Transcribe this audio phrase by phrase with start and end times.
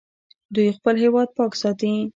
[0.53, 1.91] دوی خپل هیواد پاک ساتي.